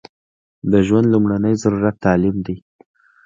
[0.71, 2.57] د ژوند لمړنۍ ضرورت تعلیم دی